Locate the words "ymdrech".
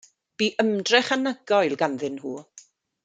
0.63-1.11